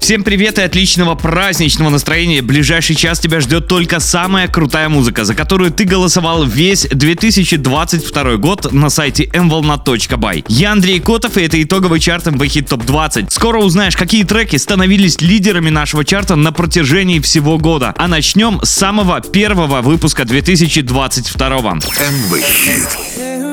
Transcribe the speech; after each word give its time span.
Всем 0.00 0.24
привет 0.24 0.58
и 0.58 0.62
отличного 0.62 1.14
праздничного 1.14 1.90
настроения. 1.90 2.40
Ближайший 2.40 2.96
час 2.96 3.20
тебя 3.20 3.38
ждет 3.40 3.68
только 3.68 4.00
самая 4.00 4.48
крутая 4.48 4.88
музыка, 4.88 5.24
за 5.24 5.34
которую 5.34 5.70
ты 5.70 5.84
голосовал 5.84 6.44
весь 6.44 6.88
2022 6.90 8.36
год 8.36 8.72
на 8.72 8.88
сайте 8.88 9.24
mvolna.by. 9.26 10.46
Я 10.48 10.72
Андрей 10.72 11.00
Котов, 11.00 11.36
и 11.36 11.42
это 11.42 11.62
итоговый 11.62 12.00
чарт 12.00 12.26
MV 12.26 12.46
Top 12.66 12.84
20. 12.84 13.30
Скоро 13.30 13.60
узнаешь, 13.60 13.94
какие 13.94 14.24
треки 14.24 14.56
становились 14.56 15.20
лидерами 15.20 15.68
нашего 15.68 16.04
чарта 16.04 16.34
на 16.34 16.50
протяжении 16.50 17.20
всего 17.20 17.58
года. 17.58 17.94
А 17.96 18.08
начнем 18.08 18.58
с 18.62 18.70
самого 18.70 19.20
первого 19.20 19.82
выпуска 19.82 20.24
2022. 20.24 21.74
МВ 21.74 22.40
Хит. 22.40 23.49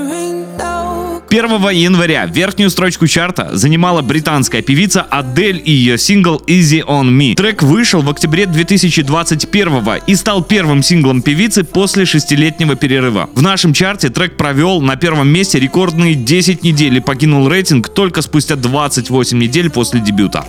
1 1.29 1.69
января 1.71 2.25
верхнюю 2.25 2.69
строчку 2.69 3.07
чарта 3.07 3.49
занимала 3.55 4.01
британская 4.01 4.61
певица 4.61 5.01
Адель 5.01 5.61
и 5.63 5.71
ее 5.71 5.97
сингл 5.97 6.41
Easy 6.47 6.81
on 6.85 7.09
Me. 7.09 7.35
Трек 7.35 7.63
вышел 7.63 8.01
в 8.01 8.09
октябре 8.09 8.45
2021 8.45 10.01
и 10.07 10.15
стал 10.15 10.43
первым 10.43 10.81
синглом 10.83 11.21
певицы 11.21 11.63
после 11.63 12.05
шестилетнего 12.05 12.75
перерыва. 12.75 13.29
В 13.33 13.41
нашем 13.41 13.73
чарте 13.73 14.09
трек 14.09 14.37
провел 14.37 14.81
на 14.81 14.95
первом 14.95 15.27
месте 15.27 15.59
рекордные 15.59 16.15
10 16.15 16.63
недель 16.63 16.97
и 16.97 17.01
покинул 17.01 17.49
рейтинг 17.49 17.89
только 17.89 18.21
спустя 18.21 18.55
28 18.55 19.37
недель 19.37 19.69
после 19.69 19.99
дебюта. 19.99 20.45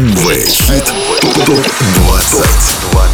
МВ 0.00 0.46
Хит 0.46 0.84
ТОП 1.44 1.66
20 2.08 3.09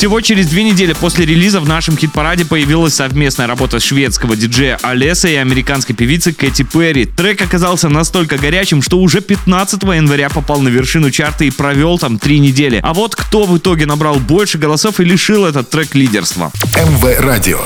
Всего 0.00 0.22
через 0.22 0.46
две 0.46 0.62
недели 0.62 0.94
после 0.94 1.26
релиза 1.26 1.60
в 1.60 1.68
нашем 1.68 1.94
хит-параде 1.94 2.46
появилась 2.46 2.94
совместная 2.94 3.46
работа 3.46 3.78
шведского 3.80 4.34
диджея 4.34 4.78
Олеса 4.80 5.28
и 5.28 5.34
американской 5.34 5.94
певицы 5.94 6.32
Кэти 6.32 6.62
Перри. 6.62 7.04
Трек 7.04 7.42
оказался 7.42 7.90
настолько 7.90 8.38
горячим, 8.38 8.80
что 8.80 8.96
уже 8.98 9.20
15 9.20 9.82
января 9.82 10.30
попал 10.30 10.62
на 10.62 10.68
вершину 10.68 11.10
чарта 11.10 11.44
и 11.44 11.50
провел 11.50 11.98
там 11.98 12.18
три 12.18 12.38
недели. 12.38 12.80
А 12.82 12.94
вот 12.94 13.14
кто 13.14 13.44
в 13.44 13.58
итоге 13.58 13.84
набрал 13.84 14.14
больше 14.14 14.56
голосов 14.56 15.00
и 15.00 15.04
лишил 15.04 15.44
этот 15.44 15.68
трек 15.68 15.94
лидерства. 15.94 16.50
МВ 16.76 17.20
Радио. 17.20 17.60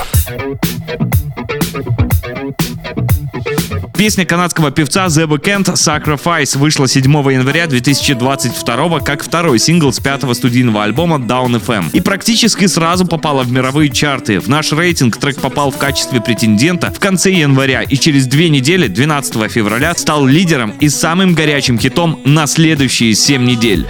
Песня 3.96 4.26
канадского 4.26 4.72
певца 4.72 5.06
The 5.06 5.24
Weeknd 5.28 5.72
Sacrifice 5.74 6.58
вышла 6.58 6.88
7 6.88 7.04
января 7.32 7.68
2022 7.68 9.00
как 9.00 9.22
второй 9.22 9.60
сингл 9.60 9.92
с 9.92 10.00
пятого 10.00 10.34
студийного 10.34 10.82
альбома 10.82 11.16
Down 11.16 11.64
FM 11.64 11.90
и 11.92 12.00
практически 12.00 12.66
сразу 12.66 13.06
попала 13.06 13.44
в 13.44 13.52
мировые 13.52 13.90
чарты. 13.90 14.40
В 14.40 14.48
наш 14.48 14.72
рейтинг 14.72 15.16
трек 15.18 15.40
попал 15.40 15.70
в 15.70 15.78
качестве 15.78 16.20
претендента 16.20 16.90
в 16.90 16.98
конце 16.98 17.30
января 17.30 17.82
и 17.82 17.96
через 17.96 18.26
две 18.26 18.48
недели, 18.48 18.88
12 18.88 19.50
февраля, 19.50 19.94
стал 19.94 20.26
лидером 20.26 20.72
и 20.80 20.88
самым 20.88 21.34
горячим 21.34 21.78
хитом 21.78 22.20
на 22.24 22.48
следующие 22.48 23.14
7 23.14 23.44
недель. 23.44 23.86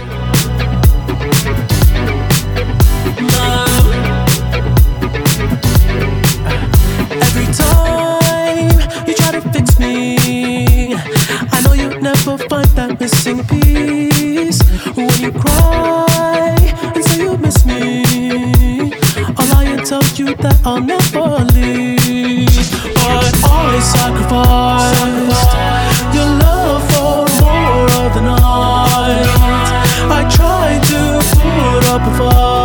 Missing 13.05 13.45
piece. 13.45 14.59
When 14.95 15.11
you 15.21 15.31
cry 15.31 16.57
and 16.95 17.05
say 17.05 17.21
you 17.21 17.37
miss 17.37 17.63
me, 17.63 18.03
I'll 19.37 19.47
lie 19.53 19.65
and 19.65 19.85
tell 19.85 20.03
you 20.15 20.33
that 20.43 20.59
I'll 20.65 20.81
never 20.81 21.45
leave. 21.53 22.47
But 22.95 23.31
I 23.43 23.79
sacrificed 23.93 25.53
your 26.15 26.29
love 26.45 26.81
for 26.93 27.29
more 27.41 27.89
of 28.03 28.09
the 28.15 28.21
night. 28.21 29.27
I 30.17 30.21
tried 30.37 30.81
to 30.91 31.01
put 31.41 31.85
up 31.93 32.01
a 32.01 32.17
fight. 32.17 32.64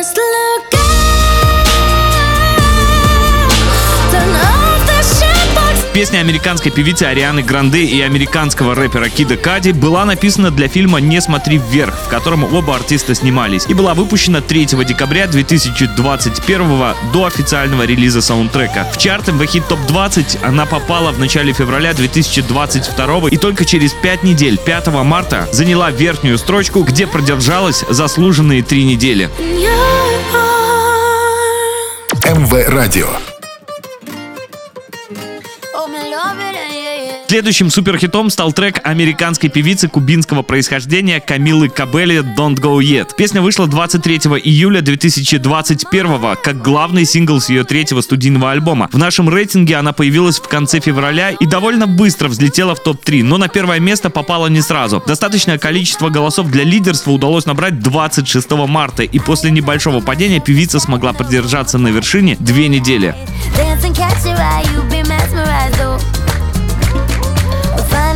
Just 0.00 0.16
look 0.16 0.79
Песня 5.92 6.18
американской 6.18 6.70
певицы 6.70 7.02
Арианы 7.02 7.42
Гранде 7.42 7.82
и 7.82 8.00
американского 8.00 8.76
рэпера 8.76 9.08
Кида 9.08 9.36
Кади 9.36 9.72
была 9.72 10.04
написана 10.04 10.52
для 10.52 10.68
фильма 10.68 11.00
«Не 11.00 11.20
смотри 11.20 11.58
вверх», 11.58 11.98
в 12.06 12.08
котором 12.08 12.44
оба 12.44 12.76
артиста 12.76 13.16
снимались, 13.16 13.66
и 13.66 13.74
была 13.74 13.94
выпущена 13.94 14.40
3 14.40 14.66
декабря 14.86 15.26
2021 15.26 16.94
до 17.12 17.24
официального 17.24 17.82
релиза 17.82 18.22
саундтрека. 18.22 18.86
В 18.92 18.98
чарт 18.98 19.28
MV 19.28 19.68
ТОП-20 19.68 20.38
она 20.44 20.64
попала 20.64 21.10
в 21.10 21.18
начале 21.18 21.52
февраля 21.52 21.92
2022 21.92 23.28
и 23.30 23.36
только 23.36 23.64
через 23.64 23.92
5 23.92 24.22
недель, 24.22 24.58
5 24.58 24.86
марта, 25.02 25.48
заняла 25.50 25.90
верхнюю 25.90 26.38
строчку, 26.38 26.84
где 26.84 27.08
продержалась 27.08 27.84
заслуженные 27.88 28.62
3 28.62 28.84
недели. 28.84 29.28
МВ 32.24 32.68
Радио 32.68 33.08
Следующим 37.30 37.70
суперхитом 37.70 38.28
стал 38.28 38.52
трек 38.52 38.80
американской 38.82 39.48
певицы 39.48 39.86
кубинского 39.86 40.42
происхождения 40.42 41.20
Камилы 41.20 41.68
Кабели 41.68 42.24
«Don't 42.36 42.56
Go 42.56 42.80
Yet». 42.80 43.10
Песня 43.16 43.40
вышла 43.40 43.68
23 43.68 44.16
июля 44.42 44.80
2021 44.80 46.36
как 46.42 46.60
главный 46.60 47.04
сингл 47.04 47.40
с 47.40 47.48
ее 47.48 47.62
третьего 47.62 48.00
студийного 48.00 48.50
альбома. 48.50 48.88
В 48.90 48.98
нашем 48.98 49.28
рейтинге 49.28 49.76
она 49.76 49.92
появилась 49.92 50.40
в 50.40 50.48
конце 50.48 50.80
февраля 50.80 51.30
и 51.30 51.46
довольно 51.46 51.86
быстро 51.86 52.26
взлетела 52.26 52.74
в 52.74 52.82
топ-3, 52.82 53.22
но 53.22 53.38
на 53.38 53.46
первое 53.46 53.78
место 53.78 54.10
попала 54.10 54.48
не 54.48 54.60
сразу. 54.60 55.00
Достаточное 55.06 55.56
количество 55.56 56.08
голосов 56.08 56.48
для 56.50 56.64
лидерства 56.64 57.12
удалось 57.12 57.46
набрать 57.46 57.78
26 57.78 58.50
марта, 58.66 59.04
и 59.04 59.18
после 59.20 59.52
небольшого 59.52 60.00
падения 60.00 60.40
певица 60.40 60.80
смогла 60.80 61.12
продержаться 61.12 61.78
на 61.78 61.88
вершине 61.88 62.36
две 62.40 62.66
недели. 62.66 63.14
Dancing. 63.56 63.90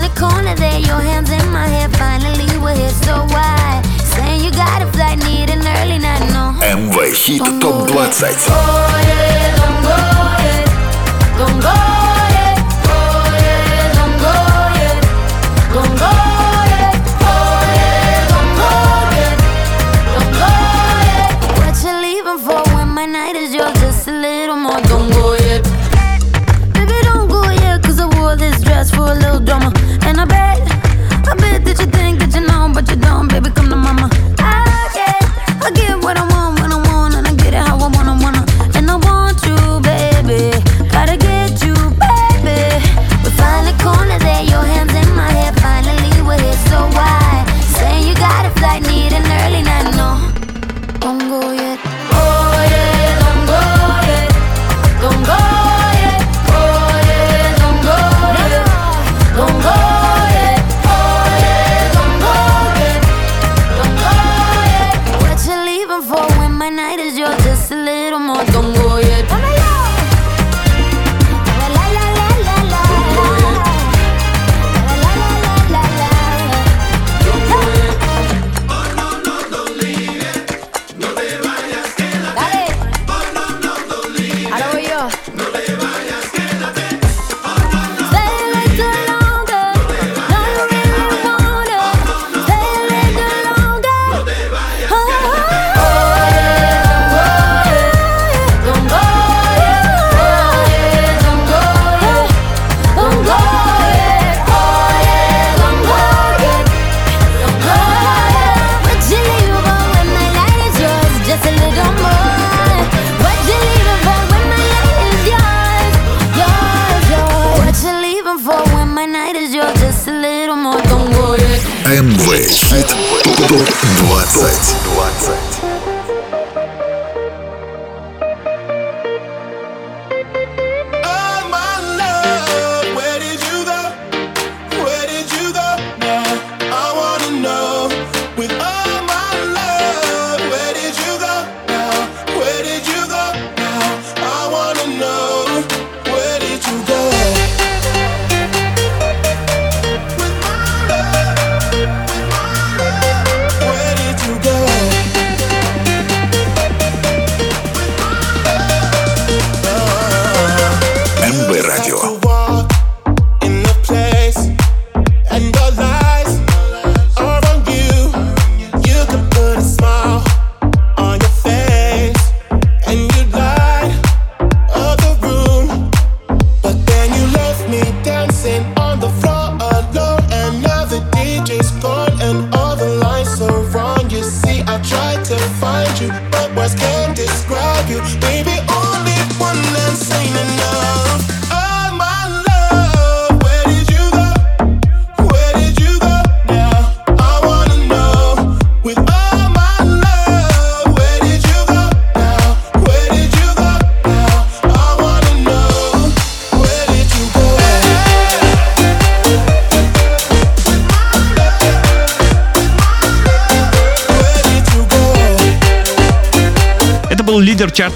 the 0.04 0.20
corner 0.20 0.54
there, 0.54 0.78
your 0.80 1.00
hands 1.00 1.30
in 1.30 1.50
my 1.50 1.66
hair. 1.66 1.88
Finally, 1.90 2.46
we're 2.58 2.76
here, 2.76 2.90
so 2.90 3.25
why? 3.32 3.82
Saying 4.14 4.44
you 4.44 4.50
gotta 4.50 4.87
need 5.16 5.50
an 5.50 5.66
early 5.78 5.99
night, 5.99 6.28
no. 6.32 6.52
MV 6.61 6.96
Hit 7.14 7.40
Топ 7.61 7.88
20. 7.88 8.44
Don't 8.49 9.20
don't 9.58 9.82
go 9.82 9.96
don't 11.38 11.61
go 11.62 11.93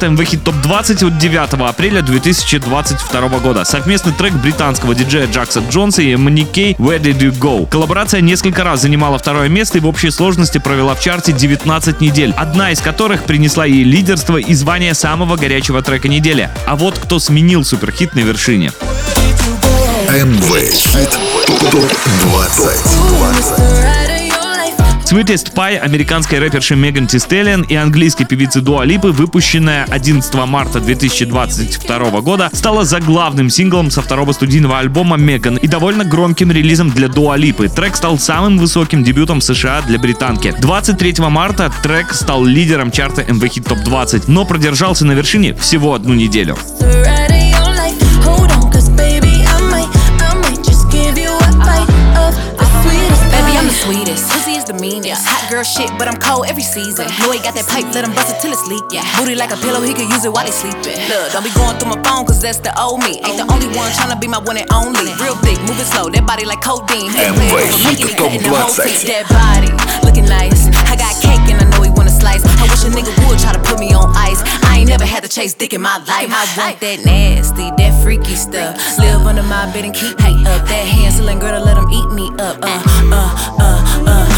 лидер 0.09 0.19
чарта 0.19 0.23
MV 0.23 0.25
Hit 0.25 0.43
Top 0.45 0.62
20 0.62 1.03
от 1.03 1.19
9 1.19 1.69
апреля 1.69 2.03
2022 2.03 3.29
года. 3.41 3.65
Совместный 3.65 4.12
трек 4.12 4.33
британского 4.35 4.95
диджея 4.95 5.27
Джакса 5.27 5.62
Джонса 5.69 6.03
и 6.03 6.12
MNK 6.12 6.77
Where 6.77 7.00
Did 7.00 7.19
You 7.19 7.38
Go. 7.38 7.69
Коллаборация 7.69 8.21
несколько 8.21 8.65
раз 8.65 8.83
занимала 8.83 9.19
второе 9.19 9.49
место 9.49 9.79
и 9.79 9.81
в 9.81 9.87
общей 9.87 10.11
сложности 10.11 10.59
провела 10.59 10.95
в 10.95 11.00
чарте 11.00 11.33
19 11.33 12.00
недель, 12.00 12.35
одна 12.37 12.71
из 12.71 12.81
которых 12.81 13.25
принесла 13.25 13.67
ей 13.67 13.85
лидерство 13.85 14.37
и 14.37 14.55
звание 14.55 14.95
самого 14.95 15.37
горячего 15.37 15.83
трека 15.83 16.09
недели. 16.09 16.50
А 16.67 16.77
вот 16.77 16.99
кто 16.99 17.19
сменил 17.19 17.64
суперхит 17.64 18.14
на 18.14 18.21
вершине. 18.21 18.73
МВ 20.09 20.73
Хит 20.73 21.18
ТОП 21.71 21.92
20. 22.23 24.17
Sweetest 25.11 25.55
Pie 25.55 25.79
американской 25.79 26.38
рэперши 26.38 26.77
Меган 26.77 27.07
Ти 27.07 27.18
Стеллиан 27.18 27.62
и 27.62 27.75
английской 27.75 28.27
певицы 28.27 28.61
Дуа 28.61 28.85
Липы, 28.85 29.09
выпущенная 29.09 29.87
11 29.88 30.35
марта 30.47 30.81
2022 30.81 32.21
года, 32.21 32.51
стала 32.53 32.85
заглавным 32.85 33.49
синглом 33.49 33.90
со 33.90 34.03
второго 34.03 34.33
студийного 34.33 34.79
альбома 34.79 35.16
Меган 35.16 35.57
и 35.57 35.66
довольно 35.66 36.05
громким 36.05 36.53
релизом 36.53 36.90
для 36.90 37.09
Дуа 37.09 37.38
Липы. 37.38 37.68
Трек 37.68 37.97
стал 37.97 38.18
самым 38.18 38.59
высоким 38.59 39.03
дебютом 39.03 39.40
США 39.40 39.81
для 39.81 39.99
британки. 39.99 40.55
23 40.61 41.14
марта 41.31 41.73
трек 41.83 42.12
стал 42.12 42.44
лидером 42.44 42.90
чарта 42.90 43.23
MV 43.23 43.40
Hit 43.40 43.64
Top 43.64 43.85
20, 43.85 44.29
но 44.29 44.44
продержался 44.44 45.07
на 45.07 45.12
вершине 45.12 45.55
всего 45.55 45.94
одну 45.94 46.12
неделю. 46.12 46.59
Pussy 54.79 54.87
is 54.87 54.95
the 54.95 55.03
meanest. 55.03 55.27
Hot 55.27 55.51
girl 55.51 55.64
shit, 55.64 55.91
but 55.99 56.07
I'm 56.09 56.19
cold 56.19 56.47
every 56.47 56.62
season. 56.62 57.07
Know 57.21 57.33
he 57.33 57.38
got 57.43 57.55
that 57.55 57.67
pipe, 57.67 57.87
let 57.95 58.05
him 58.07 58.14
bust 58.14 58.35
it 58.35 58.41
till 58.41 58.53
it's 58.53 58.67
leak. 58.67 58.85
Yeah. 58.91 59.05
Booty 59.19 59.35
like 59.35 59.51
a 59.51 59.59
pillow, 59.59 59.83
he 59.83 59.95
could 59.95 60.09
use 60.09 60.25
it 60.25 60.33
while 60.33 60.47
he 60.47 60.53
sleeping. 60.53 60.99
Look, 61.11 61.33
don't 61.33 61.45
be 61.45 61.53
going 61.55 61.79
through 61.79 61.95
my 61.95 62.01
phone, 62.07 62.27
cause 62.27 62.41
that's 62.41 62.59
the 62.59 62.73
old 62.79 63.03
me. 63.03 63.19
Ain't 63.27 63.38
the 63.38 63.47
only 63.51 63.69
one 63.75 63.91
tryna 63.93 64.21
be 64.21 64.29
my 64.29 64.38
one 64.38 64.57
and 64.57 64.69
only. 64.73 65.12
Real 65.19 65.37
thick, 65.43 65.59
moving 65.67 65.88
slow, 65.88 66.11
that 66.11 66.25
body 66.27 66.45
like 66.47 66.62
codeine. 66.62 67.11
Head 67.11 67.35
MV 67.35 67.43
playing 67.51 67.75
over 67.75 67.88
making 67.91 68.11
it, 68.14 68.17
the 68.19 68.51
whole 68.55 68.71
20. 68.71 69.11
That 69.11 69.27
body, 69.31 69.71
looking 70.07 70.27
nice. 70.27 70.71
I 70.87 70.95
got 70.97 71.14
cake 71.19 71.43
and 71.51 71.59
I 71.62 71.67
know 71.75 71.83
he 71.83 71.91
wanna 71.91 72.14
slice. 72.14 72.43
I 72.45 72.64
wish 72.71 72.87
a 72.87 72.91
nigga 72.93 73.11
would 73.27 73.38
try 73.38 73.53
to 73.53 73.62
put 73.62 73.79
me 73.79 73.93
on 73.95 74.14
ice. 74.14 74.43
I 74.69 74.79
ain't 74.83 74.88
never 74.88 75.05
had 75.07 75.23
to 75.23 75.31
chase 75.31 75.55
dick 75.55 75.73
in 75.73 75.83
my 75.83 75.99
life. 76.07 76.31
I 76.31 76.45
want 76.57 76.81
that 76.81 77.05
nasty, 77.05 77.71
that 77.79 77.93
freaky 78.03 78.35
stuff. 78.37 78.79
Live 78.99 79.27
under 79.27 79.43
my 79.43 79.67
bed 79.73 79.85
and 79.85 79.95
keep 79.95 80.19
me 80.21 80.47
up. 80.47 80.62
That 80.71 80.85
Hansel 80.87 81.27
girl 81.38 81.59
to 81.59 81.62
let 81.64 81.77
him 81.77 81.88
eat 81.91 82.09
me 82.14 82.29
up. 82.38 82.59
Uh, 82.62 82.83
uh, 83.11 83.57
uh, 83.59 84.03
uh, 84.07 84.38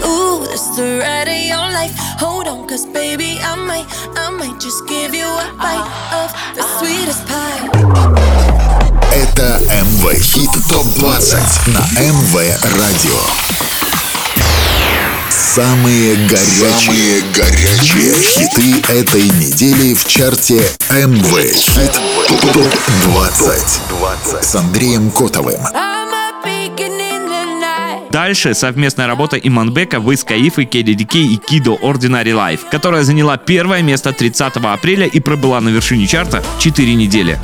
Baby, 3.11 3.39
I 3.41 3.55
might, 3.55 3.87
I 4.15 4.29
might 4.29 4.59
just 4.59 4.87
give 4.87 5.13
you 5.13 5.27
a 5.27 5.47
bite 5.59 5.89
of 6.19 6.29
the 6.55 6.63
sweetest 6.77 7.27
pie. 7.27 7.61
Это 9.11 9.59
МВ 9.83 10.13
Хит 10.21 10.51
ТОП 10.69 10.85
20 10.95 11.67
на 11.67 11.79
МВ 11.99 12.35
Радио. 12.77 13.19
Самые 15.29 16.15
горячие, 16.27 16.71
Самые 16.71 17.21
горячие 17.35 18.13
хиты 18.15 18.93
этой 18.93 19.23
недели 19.23 19.93
в 19.93 20.05
чарте 20.07 20.61
МВ 20.89 21.53
Хит 21.53 21.91
ТОП 22.27 22.55
20 23.03 24.43
с 24.43 24.55
Андреем 24.55 25.11
Котовым. 25.11 25.61
Дальше 28.11 28.53
совместная 28.53 29.07
работа 29.07 29.37
Иманбека, 29.37 29.99
Виз 29.99 30.25
Каифы, 30.25 30.65
Кеди 30.65 30.93
Дикей 30.93 31.33
и 31.33 31.37
Кидо 31.37 31.79
Ordinary 31.81 32.33
Life, 32.33 32.59
которая 32.69 33.03
заняла 33.03 33.37
первое 33.37 33.81
место 33.81 34.11
30 34.11 34.57
апреля 34.57 35.05
и 35.05 35.19
пробыла 35.21 35.61
на 35.61 35.69
вершине 35.69 36.07
чарта 36.07 36.43
4 36.59 36.93
недели. 36.95 37.39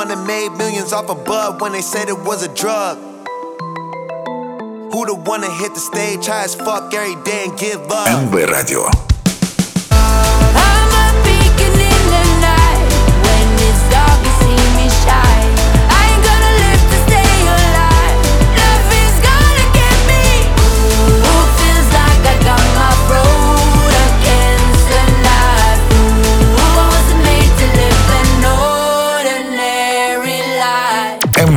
one 0.00 0.08
that 0.08 0.26
made 0.26 0.48
millions 0.56 0.94
off 0.94 1.10
a 1.10 1.14
bud 1.14 1.60
when 1.60 1.72
they 1.72 1.82
said 1.82 2.08
it 2.08 2.18
was 2.20 2.42
a 2.42 2.48
drug? 2.54 2.96
Who 4.92 5.04
the 5.04 5.14
one 5.14 5.42
that 5.42 5.54
hit 5.60 5.74
the 5.74 5.80
stage 5.80 6.26
high 6.26 6.44
as 6.44 6.54
fuck 6.54 6.94
every 6.94 7.22
day 7.22 7.44
and 7.46 7.58
give 7.58 7.86
love? 7.86 8.08
MB 8.32 8.50
Radio. 8.50 9.09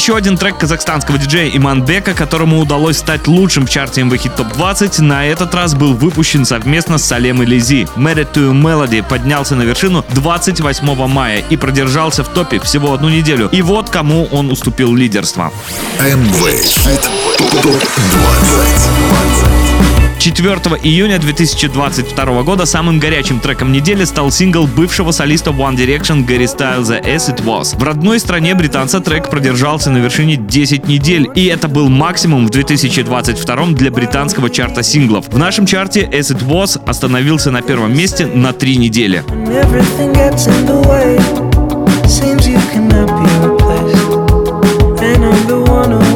Еще 0.00 0.16
один 0.16 0.38
трек 0.38 0.56
казахстанского 0.56 1.18
диджея 1.18 1.54
Иманбека, 1.54 2.14
которому 2.14 2.58
удалось 2.58 2.96
стать 2.96 3.26
лучшим 3.26 3.66
в 3.66 3.70
чарте 3.70 4.00
MV 4.00 4.12
Hit 4.12 4.34
Top 4.34 4.54
20, 4.54 4.98
на 5.00 5.26
этот 5.26 5.54
раз 5.54 5.74
был 5.74 5.92
выпущен 5.92 6.46
совместно 6.46 6.96
с 6.96 7.04
Салем 7.04 7.42
и 7.42 7.44
Лизи. 7.44 7.86
Married 7.96 8.32
to 8.32 8.50
Melody 8.50 9.06
поднялся 9.06 9.56
на 9.56 9.62
вершину 9.62 10.02
28 10.14 11.06
мая 11.06 11.44
и 11.50 11.56
продержался 11.58 12.24
в 12.24 12.28
топе 12.28 12.58
всего 12.60 12.94
одну 12.94 13.10
неделю. 13.10 13.50
И 13.52 13.60
вот 13.60 13.90
кому 13.90 14.24
он 14.32 14.50
уступил 14.50 14.94
лидерство. 14.94 15.52
МВ 15.98 16.62
Хит 16.62 17.10
ТОП 17.36 17.62
20. 17.62 20.09
4 20.20 20.54
июня 20.82 21.18
2022 21.18 22.42
года 22.42 22.66
самым 22.66 22.98
горячим 22.98 23.40
треком 23.40 23.72
недели 23.72 24.04
стал 24.04 24.30
сингл 24.30 24.66
бывшего 24.66 25.12
солиста 25.12 25.50
One 25.50 25.76
Direction 25.76 26.26
Гэри 26.26 26.46
Стайлза 26.46 26.98
As 26.98 27.34
It 27.34 27.42
Was. 27.42 27.74
В 27.74 27.82
родной 27.82 28.20
стране 28.20 28.54
британца 28.54 29.00
трек 29.00 29.30
продержался 29.30 29.90
на 29.90 29.96
вершине 29.96 30.36
10 30.36 30.86
недель, 30.86 31.26
и 31.34 31.46
это 31.46 31.68
был 31.68 31.88
максимум 31.88 32.46
в 32.46 32.50
2022 32.50 33.66
для 33.68 33.90
британского 33.90 34.50
чарта 34.50 34.82
синглов. 34.82 35.26
В 35.28 35.38
нашем 35.38 35.64
чарте 35.64 36.02
As 36.02 36.36
It 36.36 36.46
Was 36.46 36.78
остановился 36.86 37.50
на 37.50 37.62
первом 37.62 37.96
месте 37.96 38.26
на 38.26 38.52
3 38.52 38.76
недели. 38.76 39.24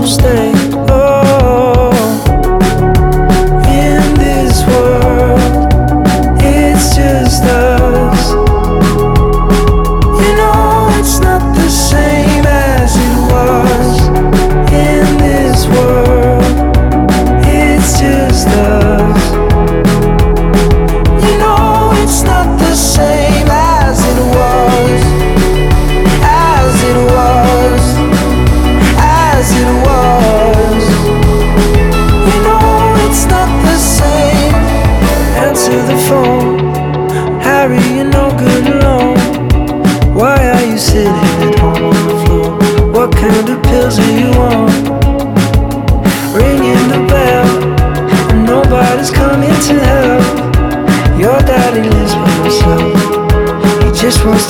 Stay. 0.04 0.63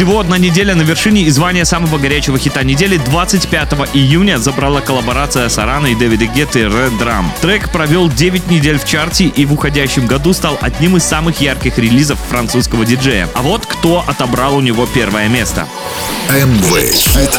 Всего 0.00 0.18
одна 0.18 0.38
неделя 0.38 0.74
на 0.74 0.80
вершине 0.80 1.24
и 1.24 1.30
звание 1.30 1.66
самого 1.66 1.98
горячего 1.98 2.38
хита 2.38 2.62
недели 2.62 2.96
25 2.96 3.72
июня 3.92 4.38
забрала 4.38 4.80
коллаборация 4.80 5.46
Сарана 5.50 5.88
и 5.88 5.94
Дэвида 5.94 6.24
Гетты 6.24 6.60
Red 6.60 6.98
Drum. 6.98 7.26
Трек 7.42 7.70
провел 7.70 8.08
9 8.08 8.50
недель 8.50 8.78
в 8.78 8.86
чарте 8.86 9.26
и 9.26 9.44
в 9.44 9.52
уходящем 9.52 10.06
году 10.06 10.32
стал 10.32 10.56
одним 10.62 10.96
из 10.96 11.04
самых 11.04 11.42
ярких 11.42 11.76
релизов 11.76 12.18
французского 12.30 12.86
диджея. 12.86 13.28
А 13.34 13.42
вот 13.42 13.66
кто 13.66 14.02
отобрал 14.08 14.56
у 14.56 14.62
него 14.62 14.86
первое 14.86 15.28
место. 15.28 15.68
МВ 16.30 16.94
Хит 16.94 17.38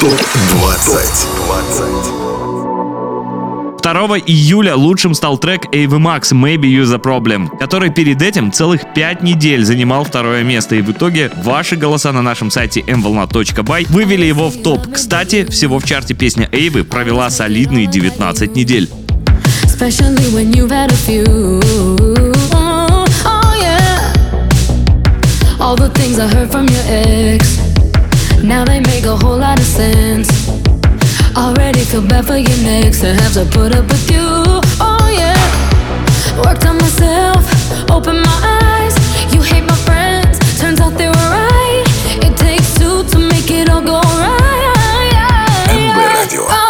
ТОП 0.00 0.14
20. 0.62 2.27
2 3.92 4.18
июля 4.26 4.76
лучшим 4.76 5.14
стал 5.14 5.38
трек 5.38 5.64
AV 5.72 5.98
Max 5.98 6.32
Maybe 6.32 6.64
You 6.64 6.84
The 6.84 7.00
Problem, 7.00 7.48
который 7.58 7.90
перед 7.90 8.20
этим 8.20 8.52
целых 8.52 8.92
5 8.92 9.22
недель 9.22 9.64
занимал 9.64 10.04
второе 10.04 10.42
место. 10.44 10.74
И 10.76 10.82
в 10.82 10.90
итоге 10.92 11.30
ваши 11.42 11.76
голоса 11.76 12.12
на 12.12 12.20
нашем 12.20 12.50
сайте 12.50 12.80
mvolna.by 12.80 13.86
вывели 13.88 14.26
его 14.26 14.50
в 14.50 14.62
топ. 14.62 14.92
Кстати, 14.92 15.46
всего 15.50 15.78
в 15.78 15.84
чарте 15.84 16.14
песня 16.14 16.48
Эйвы 16.52 16.84
провела 16.84 17.30
солидные 17.30 17.86
19 17.86 18.54
недель. 18.54 18.90
Oh, 19.70 20.00
oh. 23.24 23.48
All 25.60 25.76
the 25.76 25.90
things 25.90 26.18
I 26.18 26.28
heard 26.28 26.50
from 26.50 26.68
your 26.68 26.84
ex. 26.86 27.58
Now 28.42 28.64
they 28.64 28.80
make 28.80 29.04
a 29.04 29.16
whole 29.16 29.38
lot 29.38 29.58
of 29.58 29.66
sense. 29.66 30.77
Already 31.38 31.84
feel 31.84 32.02
bad 32.02 32.26
for 32.26 32.36
your 32.36 32.58
next 32.64 33.04
I 33.04 33.12
have 33.22 33.32
to 33.34 33.44
put 33.46 33.72
up 33.74 33.86
with 33.86 34.10
you. 34.10 34.26
Oh 34.80 35.08
yeah. 35.12 35.38
Worked 36.44 36.66
on 36.66 36.76
myself 36.78 37.44
Open 37.90 38.16
my 38.20 38.38
eyes. 38.66 38.94
You 39.32 39.40
hate 39.40 39.64
my 39.64 39.76
friends 39.86 40.38
Turns 40.60 40.80
out 40.80 40.94
they 40.98 41.06
were 41.08 41.28
right. 41.38 41.84
It 42.26 42.36
takes 42.36 42.74
two 42.78 43.04
to 43.12 43.18
make 43.18 43.50
it 43.50 43.68
all 43.70 43.82
go 43.82 44.00
right. 44.00 45.10
Yeah, 45.12 46.26
yeah. 46.32 46.67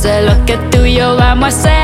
sé 0.00 0.22
lo 0.22 0.46
que 0.46 0.56
tú 0.70 0.86
y 0.86 0.94
yo 0.94 1.14
vamos 1.16 1.44
a 1.44 1.48
hacer. 1.48 1.79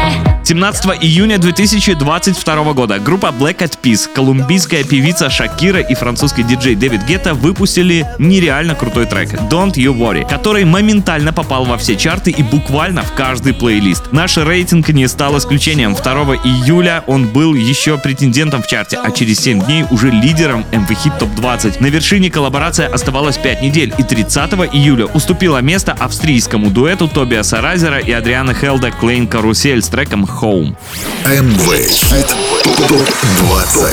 17 0.46 1.02
июня 1.02 1.38
2022 1.38 2.72
года 2.72 3.00
группа 3.00 3.34
Black 3.36 3.56
Eyed 3.56 3.80
Peas, 3.82 4.08
колумбийская 4.14 4.84
певица 4.84 5.28
Шакира 5.28 5.80
и 5.80 5.96
французский 5.96 6.44
диджей 6.44 6.76
Дэвид 6.76 7.02
Гетта 7.02 7.34
выпустили 7.34 8.06
нереально 8.20 8.76
крутой 8.76 9.06
трек 9.06 9.32
Don't 9.50 9.72
You 9.72 9.92
Worry, 9.92 10.24
который 10.28 10.64
моментально 10.64 11.32
попал 11.32 11.64
во 11.64 11.76
все 11.76 11.96
чарты 11.96 12.30
и 12.30 12.44
буквально 12.44 13.02
в 13.02 13.12
каждый 13.14 13.54
плейлист. 13.54 14.12
Наш 14.12 14.36
рейтинг 14.36 14.88
не 14.90 15.08
стал 15.08 15.36
исключением. 15.36 15.94
2 15.94 16.12
июля 16.44 17.02
он 17.08 17.26
был 17.26 17.54
еще 17.54 17.98
претендентом 17.98 18.62
в 18.62 18.68
чарте, 18.68 19.00
а 19.02 19.10
через 19.10 19.40
7 19.40 19.64
дней 19.64 19.84
уже 19.90 20.12
лидером 20.12 20.64
MV 20.70 20.86
Hit 20.86 21.18
Top 21.18 21.34
20. 21.34 21.80
На 21.80 21.86
вершине 21.86 22.30
коллаборация 22.30 22.86
оставалась 22.86 23.36
5 23.36 23.62
недель 23.62 23.92
и 23.98 24.04
30 24.04 24.52
июля 24.72 25.06
уступила 25.06 25.58
место 25.58 25.96
австрийскому 25.98 26.70
дуэту 26.70 27.08
Тобиаса 27.08 27.60
Райзера 27.60 27.98
и 27.98 28.12
Адриана 28.12 28.54
Хелда 28.54 28.92
Клейн 28.92 29.26
Карусель 29.26 29.82
с 29.82 29.88
треком 29.88 30.24
Home. 30.35 30.75
МВ 31.25 31.87
Хит 31.87 32.27
ТОП-20. 32.89 33.87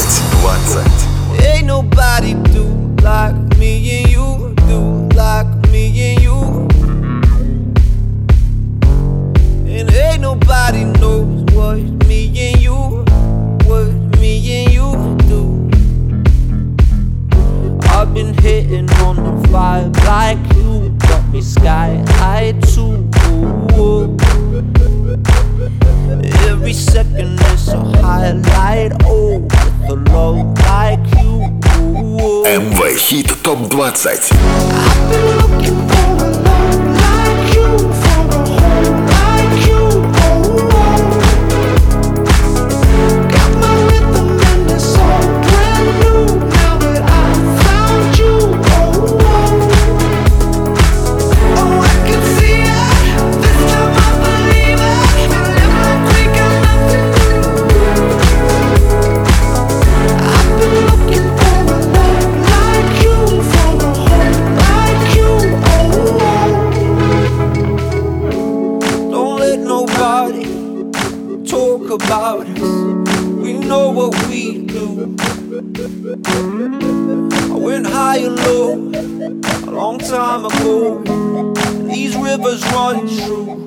Ain't 1.41 1.67
nobody 1.67 2.35
do 2.53 2.65
like 3.03 3.37
me 3.57 4.01
and 4.01 4.11
you, 4.11 4.53
do 4.67 5.09
like 5.15 5.47
me 5.71 5.87
and 6.11 6.21
you. 6.21 6.67
And 9.69 9.89
ain't 9.95 10.21
nobody 10.21 10.85
knows 10.85 11.45
what 11.55 11.79
me 12.09 12.27
and 12.51 12.61
you, 12.61 13.05
what 13.69 13.93
me 14.19 14.65
and 14.65 14.73
you 14.75 15.17
do. 15.29 15.71
I've 17.91 18.13
been 18.13 18.35
hitting 18.43 18.91
on 19.07 19.17
the 19.17 19.35
vibe 19.49 19.97
like 20.05 20.39
you, 20.57 20.91
got 20.99 21.29
me 21.33 21.41
sky 21.43 22.03
high 22.09 22.53
too. 22.75 23.09
every 26.64 26.74
second 26.74 27.38
is 27.42 27.68
a 27.68 27.78
highlight. 28.02 28.94
Oh, 29.04 29.40
with 29.40 29.90
a 29.90 29.96
love 30.14 30.58
like 30.60 31.06
you. 31.22 31.60
MV 32.48 32.80
Hit 33.10 33.28
Top 33.44 33.70
20. 33.70 36.33
About. 72.14 72.48
We 73.44 73.54
know 73.54 73.90
what 73.90 74.14
we 74.28 74.66
do. 74.66 75.16
I 77.52 77.58
went 77.58 77.88
high 77.88 78.18
and 78.18 78.36
low 78.36 78.74
a 79.68 79.72
long 79.72 79.98
time 79.98 80.46
ago. 80.46 81.02
These 81.92 82.16
rivers 82.16 82.64
run 82.72 83.08
true. 83.08 83.63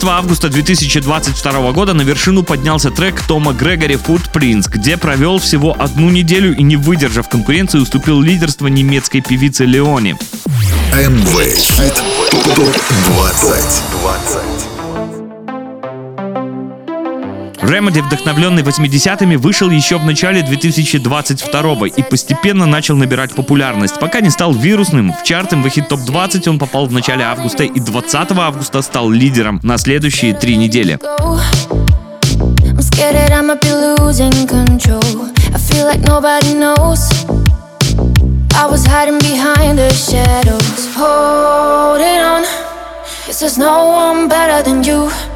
12 0.00 0.24
августа 0.24 0.48
2022 0.48 1.72
года 1.72 1.92
на 1.92 2.02
вершину 2.02 2.42
поднялся 2.42 2.90
трек 2.90 3.20
Тома 3.22 3.52
Грегори 3.52 3.96
«Footprints», 3.96 4.70
где 4.70 4.96
провел 4.96 5.38
всего 5.38 5.74
одну 5.76 6.08
неделю 6.10 6.56
и, 6.56 6.62
не 6.62 6.76
выдержав 6.76 7.28
конкуренции, 7.28 7.78
уступил 7.78 8.20
лидерство 8.20 8.68
немецкой 8.68 9.20
певице 9.20 9.64
Леони. 9.64 10.16
МВ 10.92 11.56
Хит 11.56 11.94
ТОП 12.54 12.76
20. 13.16 14.47
Remedy, 17.68 18.00
вдохновленный 18.00 18.62
80-ми, 18.62 19.36
вышел 19.36 19.68
еще 19.68 19.98
в 19.98 20.04
начале 20.06 20.42
2022 20.42 21.88
и 21.88 22.02
постепенно 22.02 22.64
начал 22.64 22.96
набирать 22.96 23.34
популярность, 23.34 24.00
пока 24.00 24.22
не 24.22 24.30
стал 24.30 24.54
вирусным. 24.54 25.12
В 25.12 25.22
чарты 25.22 25.56
в 25.56 25.68
хит 25.68 25.86
топ-20 25.86 26.48
он 26.48 26.58
попал 26.58 26.86
в 26.86 26.92
начале 26.92 27.24
августа 27.24 27.64
и 27.64 27.78
20 27.78 28.32
августа 28.32 28.80
стал 28.80 29.10
лидером 29.10 29.60
на 29.62 29.76
следующие 29.76 30.32
три 30.32 30.56
недели. 30.56 30.98
there's 43.40 43.56
no 43.56 43.86
one 43.86 44.26
better 44.28 44.68
than 44.68 44.82
you. 44.82 45.27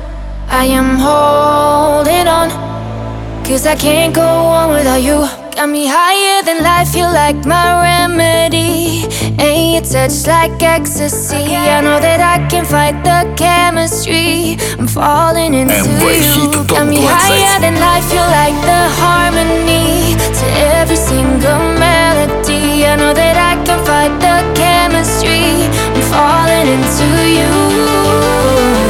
I 0.52 0.66
am 0.66 0.96
holding 0.98 2.28
on. 2.28 2.50
Cause 3.42 3.66
I 3.66 3.74
can't 3.74 4.14
go 4.14 4.20
on 4.20 4.68
without 4.68 5.02
you. 5.02 5.26
Got 5.56 5.70
me 5.70 5.86
higher 5.88 6.42
than 6.44 6.62
life, 6.62 6.94
you 6.94 7.04
like 7.04 7.46
my 7.46 7.80
remedy. 7.80 9.08
And 9.40 9.72
your 9.72 9.80
touch 9.80 10.26
like 10.26 10.62
ecstasy. 10.62 11.56
I 11.56 11.80
know 11.80 11.98
that 11.98 12.20
I 12.20 12.46
can 12.50 12.66
fight 12.66 13.00
the 13.02 13.24
chemistry. 13.34 14.58
I'm 14.78 14.86
falling 14.86 15.54
into 15.54 15.88
you. 16.20 16.66
Got 16.68 16.86
me 16.86 17.00
higher 17.00 17.58
than 17.64 17.80
life, 17.80 18.08
you 18.12 18.20
like 18.20 18.58
the 18.68 18.82
harmony. 19.00 20.20
To 20.20 20.46
every 20.76 20.96
single 20.96 21.64
melody. 21.80 22.84
I 22.84 22.96
know 22.96 23.14
that 23.14 23.36
I 23.40 23.56
can 23.64 23.80
fight 23.88 24.12
the 24.20 24.36
chemistry. 24.52 25.64
I'm 25.96 26.02
falling 26.12 26.68
into 26.76 27.08
you. 27.40 28.81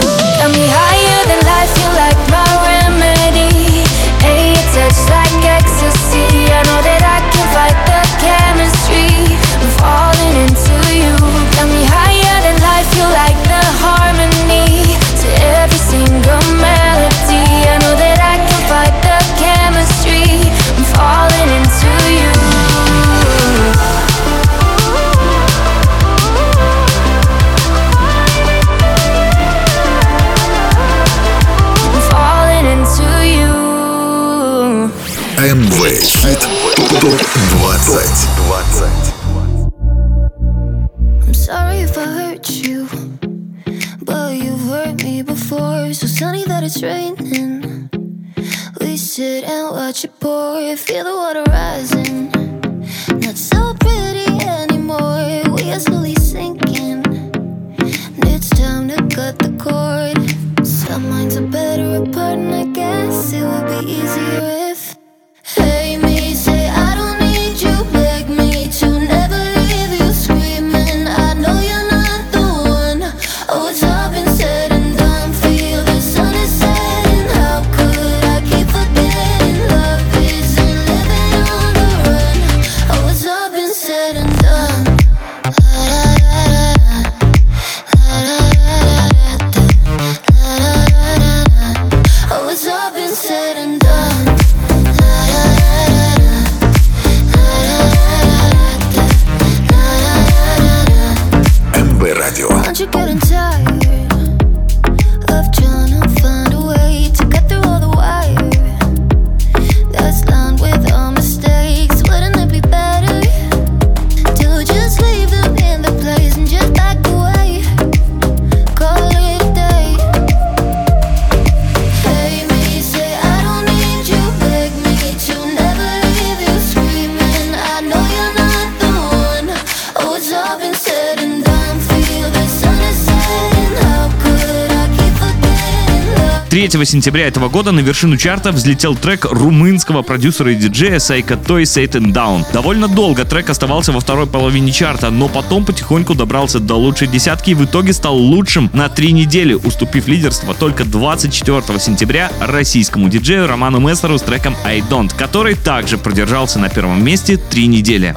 Сентября 136.73 137.27
этого 137.27 137.49
года 137.49 137.71
на 137.71 137.81
вершину 137.81 138.17
чарта 138.17 138.51
взлетел 138.51 138.97
трек 138.97 139.27
румынского 139.27 140.03
продюсера 140.03 140.53
и 140.53 140.55
диджея 140.55 140.99
Сайка 140.99 141.37
Той 141.37 141.65
Satan 141.65 142.13
Down. 142.13 142.45
Довольно 142.53 142.89
долго 142.89 143.25
трек 143.25 143.51
оставался 143.51 143.93
во 143.93 144.01
второй 144.01 144.27
половине 144.27 144.73
чарта, 144.73 145.11
но 145.11 145.29
потом 145.29 145.65
потихоньку 145.65 146.15
добрался 146.15 146.61
до 146.61 146.75
лучшей 146.75 147.09
десятки 147.09 147.51
и 147.51 147.55
в 147.55 147.65
итоге 147.65 147.93
стал 147.93 148.17
лучшим 148.17 148.71
на 148.73 148.89
три 148.89 149.13
недели, 149.13 149.53
уступив 149.53 150.09
лидерство 150.09 150.55
только 150.55 150.85
24 150.85 151.79
сентября 151.79 152.33
российскому 152.41 153.09
диджею 153.09 153.47
Роману 153.47 153.79
Мессеру 153.79 154.19
с 154.19 154.23
треком 154.23 154.57
I 154.65 154.81
Don't, 154.81 155.15
который 155.17 155.55
также 155.55 155.99
продержался 155.99 156.59
на 156.59 156.71
первом 156.71 157.05
месте 157.05 157.37
три 157.37 157.67
недели. 157.67 158.17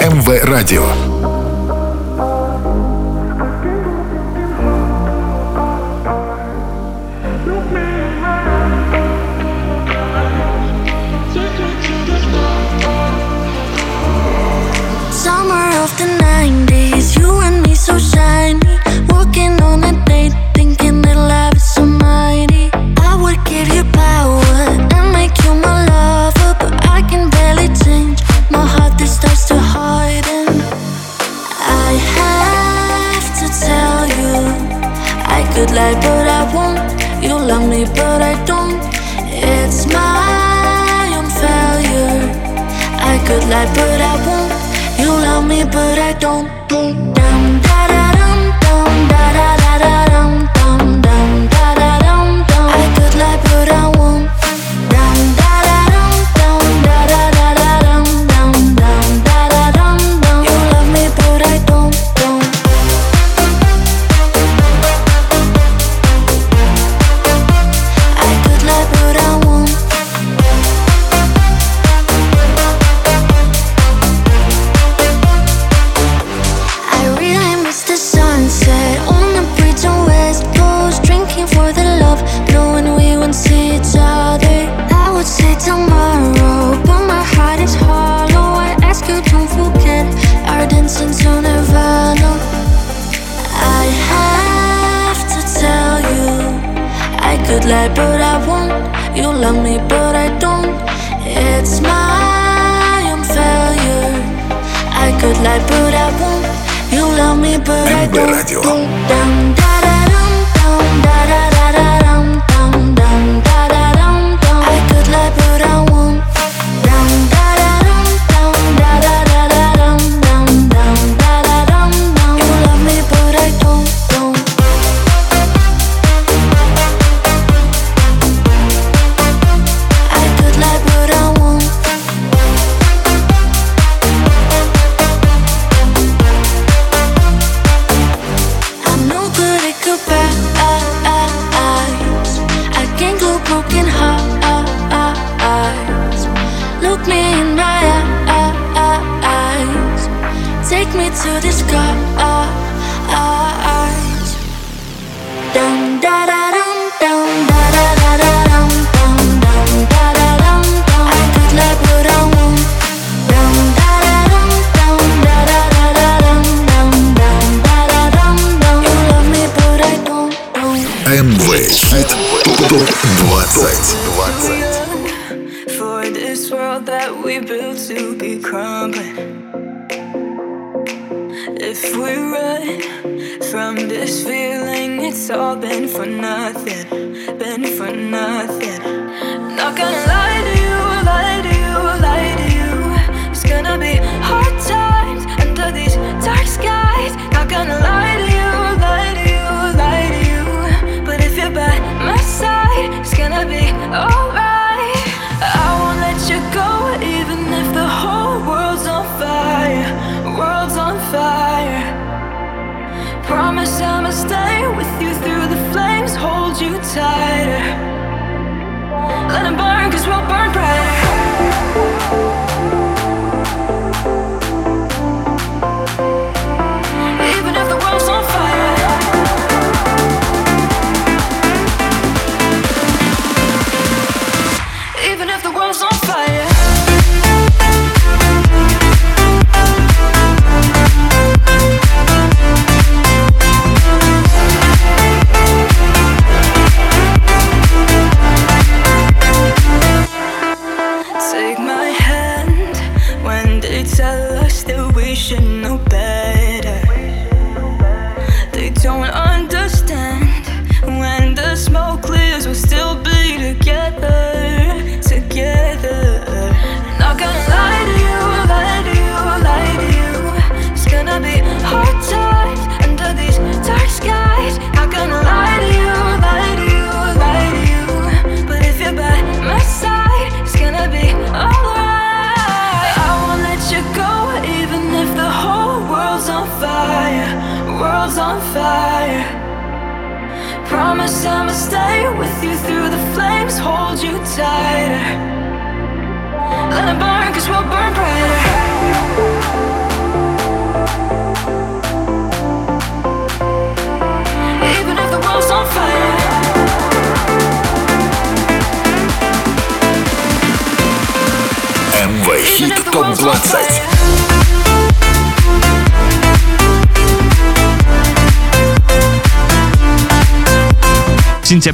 МВ 0.00 0.44
Радио. 0.44 1.19
So 17.80 17.98
shiny. 17.98 18.60
Working 19.08 19.60
on 19.62 19.82
a 19.84 19.92
date, 20.04 20.34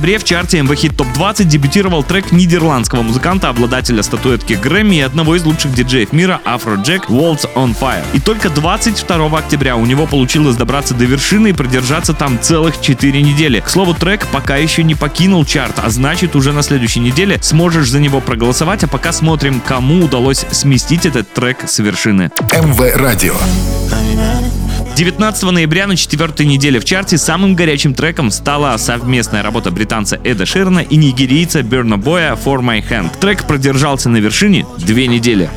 ноябре 0.07 0.19
в 0.19 0.25
чарте 0.25 0.59
MV 0.59 0.69
Hit 0.69 0.95
Top 0.95 1.13
20 1.15 1.49
дебютировал 1.49 2.05
трек 2.05 2.31
нидерландского 2.31 3.03
музыканта, 3.03 3.49
обладателя 3.49 4.05
статуэтки 4.05 4.53
Грэмми 4.53 4.97
и 4.97 5.01
одного 5.01 5.35
из 5.35 5.45
лучших 5.45 5.75
диджеев 5.75 6.13
мира 6.13 6.41
Афро 6.45 6.77
Джек 6.77 7.11
Waltz 7.11 7.53
on 7.57 7.77
Fire. 7.77 8.05
И 8.13 8.21
только 8.21 8.49
22 8.49 9.37
октября 9.37 9.75
у 9.75 9.85
него 9.85 10.07
получилось 10.07 10.55
добраться 10.55 10.95
до 10.95 11.07
вершины 11.07 11.49
и 11.49 11.53
продержаться 11.53 12.15
там 12.15 12.41
целых 12.41 12.81
4 12.81 13.21
недели. 13.21 13.59
К 13.59 13.69
слову, 13.69 13.95
трек 13.95 14.29
пока 14.29 14.57
еще 14.57 14.85
не 14.85 14.95
покинул 14.95 15.45
чарт, 15.45 15.81
а 15.83 15.91
значит 15.91 16.37
уже 16.37 16.53
на 16.53 16.63
следующей 16.63 17.01
неделе 17.01 17.41
сможешь 17.43 17.91
за 17.91 17.99
него 17.99 18.21
проголосовать, 18.21 18.85
а 18.85 18.87
пока 18.87 19.11
смотрим, 19.11 19.61
кому 19.61 20.05
удалось 20.05 20.47
сместить 20.53 21.05
этот 21.05 21.33
трек 21.33 21.65
с 21.67 21.81
вершины. 21.81 22.31
МВ 22.53 22.95
Радио. 22.95 23.35
19 24.97 25.42
ноября 25.53 25.86
на 25.86 25.94
четвертой 25.94 26.47
неделе 26.47 26.80
в 26.80 26.86
чарте 26.86 27.18
самым 27.18 27.55
горячим 27.55 27.92
треком 27.92 28.30
стала 28.30 28.74
совместная 28.78 29.42
работа 29.42 29.70
британца 29.70 30.18
Эда 30.24 30.47
Ширна 30.47 30.78
и 30.78 30.97
нигерийца 30.97 31.62
Берна 31.62 31.99
Боя 31.99 32.32
«For 32.32 32.61
My 32.61 32.82
Hand». 32.82 33.11
Трек 33.20 33.47
продержался 33.47 34.09
на 34.09 34.16
вершине 34.16 34.64
две 34.78 35.07
недели. 35.07 35.51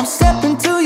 I'm 0.00 0.06
stepping 0.06 0.56
to 0.56 0.79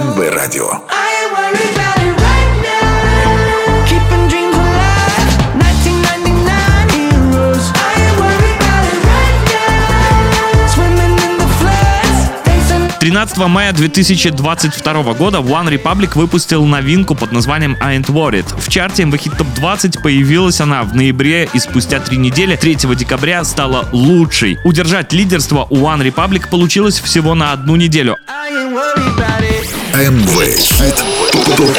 МВ 0.00 0.30
Радио. 0.34 0.80
Тринадцатого 13.00 13.48
мая 13.48 13.72
2022 13.72 15.14
года 15.14 15.38
One 15.38 15.68
Republic 15.68 16.12
выпустил 16.14 16.64
новинку 16.66 17.14
под 17.14 17.32
названием 17.32 17.76
I 17.80 17.98
Ain't 17.98 18.06
Worried. 18.06 18.46
В 18.60 18.68
чарте 18.68 19.04
MV 19.04 19.38
Top 19.38 19.46
20 19.56 20.02
появилась 20.02 20.60
она 20.60 20.82
в 20.82 20.94
ноябре 20.94 21.48
и 21.52 21.58
спустя 21.58 22.00
три 22.00 22.18
недели, 22.18 22.56
3 22.56 22.76
декабря, 22.94 23.42
стала 23.44 23.88
лучшей. 23.92 24.58
Удержать 24.64 25.14
лидерство 25.14 25.66
у 25.70 25.76
One 25.76 26.02
Republic 26.02 26.48
получилось 26.50 27.00
всего 27.00 27.34
на 27.34 27.52
одну 27.52 27.76
неделю. 27.76 28.16
МВ 30.00 30.56
Хит 30.56 30.94
ТОП 31.58 31.78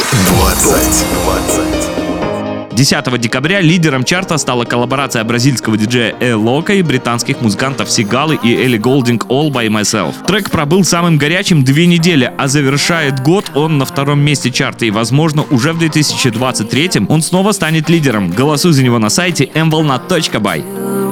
20 2.69 2.72
10 2.72 3.19
декабря 3.19 3.61
лидером 3.61 4.03
чарта 4.03 4.38
стала 4.38 4.63
коллаборация 4.63 5.24
бразильского 5.24 5.76
диджея 5.76 6.13
Э 6.19 6.36
Лока 6.36 6.74
и 6.74 6.84
британских 6.84 7.41
музыкантов 7.41 7.89
Сигалы 7.89 8.38
и 8.43 8.53
Элли 8.55 8.78
Голдинг 8.78 9.26
All 9.26 9.49
By 9.49 9.69
Myself. 9.69 10.13
Трек 10.28 10.51
пробыл 10.51 10.84
самым 10.84 11.17
горячим 11.17 11.63
две 11.63 11.88
недели, 11.88 12.32
а 12.38 12.47
завершает 12.47 13.22
год 13.22 13.49
он 13.55 13.80
на 13.80 13.86
втором 13.86 14.19
месте 14.19 14.51
чарта 14.51 14.86
и, 14.86 14.91
возможно, 14.91 15.43
уже 15.49 15.74
в 15.74 15.80
2023 15.80 17.07
он 17.09 17.24
снова 17.24 17.53
станет 17.53 17.89
лидером. 17.89 18.30
Голосуй 18.30 18.74
за 18.74 18.84
него 18.84 18.99
на 18.99 19.09
сайте 19.09 19.45
mvolna.by. 19.45 20.63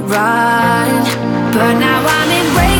Run, 0.10 1.05
but 1.53 1.74
now 1.80 2.05
I'm 2.05 2.32
in 2.32 2.79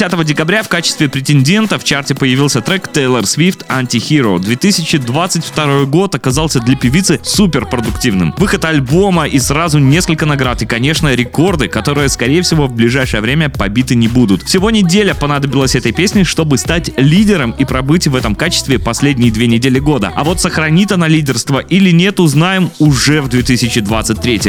10 0.00 0.24
декабря 0.24 0.62
в 0.62 0.68
качестве 0.68 1.10
претендента 1.10 1.78
в 1.78 1.84
чарте 1.84 2.14
появился 2.14 2.62
трек 2.62 2.88
Taylor 2.90 3.24
Swift 3.24 3.66
Anti-Hero. 3.68 4.38
2022 4.38 5.84
год 5.84 6.14
оказался 6.14 6.58
для 6.60 6.74
певицы 6.74 7.20
супер 7.22 7.66
продуктивным. 7.66 8.34
Выход 8.38 8.64
альбома 8.64 9.26
и 9.26 9.38
сразу 9.38 9.78
несколько 9.78 10.24
наград 10.24 10.62
и, 10.62 10.66
конечно, 10.66 11.14
рекорды, 11.14 11.68
которые, 11.68 12.08
скорее 12.08 12.40
всего, 12.40 12.66
в 12.66 12.72
ближайшее 12.72 13.20
время 13.20 13.50
побиты 13.50 13.94
не 13.94 14.08
будут. 14.08 14.42
Всего 14.44 14.70
неделя 14.70 15.14
понадобилась 15.14 15.74
этой 15.74 15.92
песне, 15.92 16.24
чтобы 16.24 16.56
стать 16.56 16.92
лидером 16.96 17.50
и 17.50 17.66
пробыть 17.66 18.06
в 18.06 18.16
этом 18.16 18.34
качестве 18.34 18.78
последние 18.78 19.30
две 19.30 19.48
недели 19.48 19.80
года. 19.80 20.10
А 20.16 20.24
вот 20.24 20.40
сохранит 20.40 20.92
она 20.92 21.08
лидерство 21.08 21.58
или 21.58 21.90
нет, 21.90 22.20
узнаем 22.20 22.70
уже 22.78 23.20
в 23.20 23.28
2023. 23.28 24.40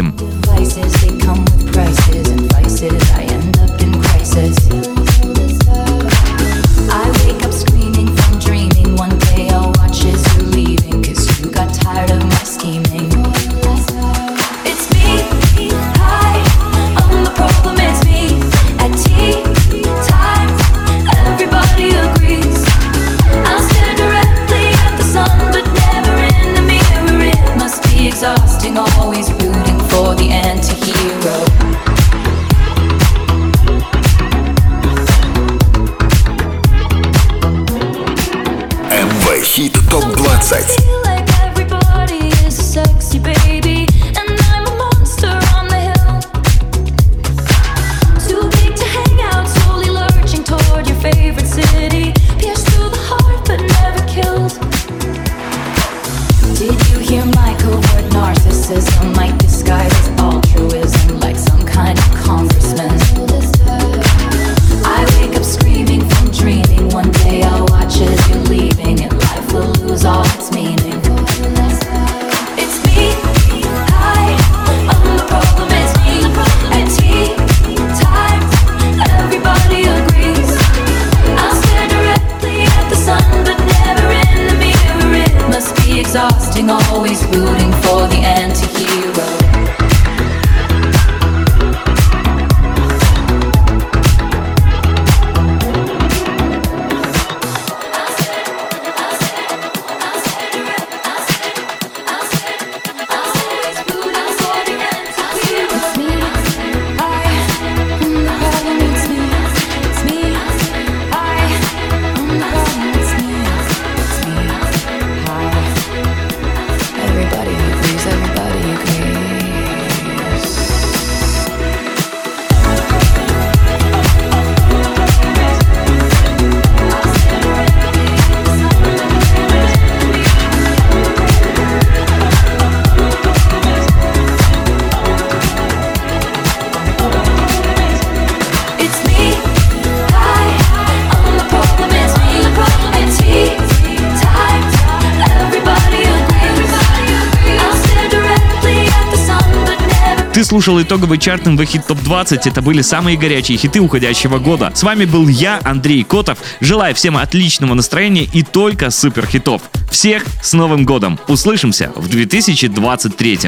Слушал 150.62 150.80
итоговый 150.80 151.18
чарт 151.18 151.48
МВ 151.48 151.66
Хит 151.66 151.88
Топ 151.88 152.00
20. 152.04 152.46
Это 152.46 152.62
были 152.62 152.84
самые 152.84 153.18
горячие 153.18 153.58
хиты 153.58 153.80
уходящего 153.80 154.38
года. 154.38 154.72
С 154.76 154.84
вами 154.84 155.06
был 155.06 155.28
я, 155.28 155.60
Андрей 155.64 156.04
Котов. 156.04 156.38
Желаю 156.60 156.94
всем 156.94 157.18
отличного 157.18 157.74
настроения 157.74 158.26
и 158.32 158.44
только 158.44 158.92
супер 158.92 159.26
хитов. 159.26 159.64
Всех 159.90 160.24
с 160.44 160.54
Новым 160.54 160.86
годом! 160.86 161.20
Услышимся 161.28 161.92
в 161.96 162.08
2023. 162.08 163.40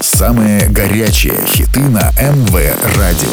Самые 0.00 0.68
горячие 0.68 1.34
хиты 1.46 1.78
на 1.78 2.10
МВ 2.20 2.52
Радио. 2.96 3.28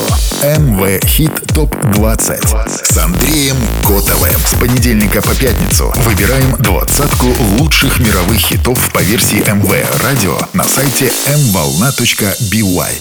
МВ 0.59 1.03
Хит 1.03 1.33
ТОП-20 1.55 2.85
с 2.85 2.97
Андреем 2.97 3.55
Котовым. 3.81 4.39
С 4.45 4.53
понедельника 4.53 5.23
по 5.23 5.33
пятницу 5.33 5.91
выбираем 6.05 6.55
двадцатку 6.59 7.25
лучших 7.57 7.99
мировых 7.99 8.37
хитов 8.37 8.93
по 8.93 8.99
версии 8.99 9.39
МВ 9.39 10.03
Радио 10.03 10.37
на 10.53 10.63
сайте 10.63 11.07
mvolna.by. 11.07 12.91